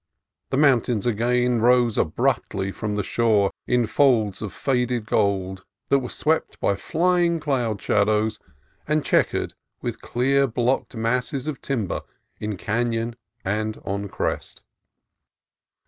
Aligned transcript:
The 0.49 0.57
mountains 0.57 1.05
again 1.05 1.59
rose 1.61 1.95
abruptly 1.95 2.71
from 2.71 2.95
the 2.95 3.03
shore 3.03 3.51
in 3.67 3.85
folds 3.85 4.41
of 4.41 4.51
faded 4.51 5.05
gold 5.05 5.63
that 5.89 5.99
were 5.99 6.09
swept 6.09 6.59
by 6.59 6.73
flying 6.75 7.39
cloud 7.39 7.79
shadows 7.79 8.39
and 8.87 9.05
chequered 9.05 9.53
with 9.83 10.01
clear 10.01 10.47
blocked 10.47 10.95
masses 10.95 11.45
of 11.45 11.61
timber 11.61 12.01
in 12.39 12.57
canon 12.57 13.15
and 13.45 13.79
on 13.85 14.07
crest. 14.09 14.63